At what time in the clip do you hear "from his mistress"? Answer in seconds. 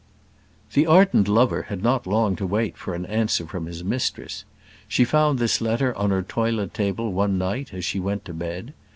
3.45-4.45